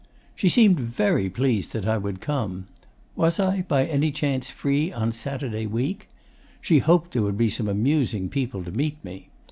[0.35, 2.65] 'She seemed very pleased that I would come.
[3.15, 6.07] Was I, by any chance, free on Saturday week?
[6.59, 9.27] She hoped there would be some amusing people to meet me.